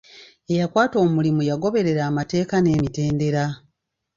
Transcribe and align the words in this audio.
Eyakwata 0.53 0.95
omulimu 1.05 1.41
yagoberera 1.49 2.01
amateeka 2.09 2.55
n'emitendera. 2.59 3.43